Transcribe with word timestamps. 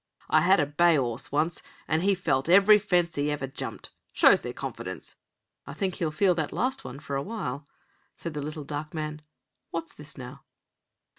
"I 0.31 0.41
had 0.41 0.59
a 0.59 0.65
bay 0.65 0.97
'orse 0.97 1.31
once, 1.31 1.61
and 1.87 2.01
he 2.01 2.15
felt 2.15 2.49
every 2.49 2.79
fence 2.79 3.13
he 3.13 3.29
ever 3.29 3.45
jumped; 3.45 3.91
shows 4.11 4.41
their 4.41 4.51
confidence." 4.51 5.15
"I 5.67 5.75
think 5.75 5.93
he'll 5.97 6.09
feel 6.09 6.33
that 6.33 6.51
last 6.51 6.83
one 6.83 6.99
for 6.99 7.15
a 7.15 7.21
while," 7.21 7.67
said 8.17 8.33
the 8.33 8.41
little 8.41 8.63
dark 8.65 8.95
man. 8.95 9.21
"What's 9.69 9.93
this 9.93 10.17
now?" 10.17 10.41